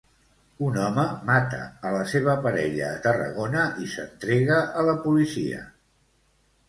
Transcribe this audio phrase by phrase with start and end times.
[0.67, 1.59] Un home mata
[1.97, 5.61] la seva parella a Tarragona i s'entrega a la policia.